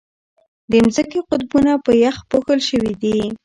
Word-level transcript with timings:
د 0.71 0.73
ځمکې 0.95 1.19
قطبونه 1.29 1.71
په 1.85 1.91
یخ 2.03 2.15
پوښل 2.29 2.59
شوي 2.69 2.93
دي. 3.01 3.17